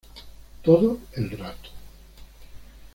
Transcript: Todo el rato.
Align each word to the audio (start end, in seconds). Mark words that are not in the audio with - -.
Todo 0.63 0.97
el 1.13 1.29
rato. 1.37 1.69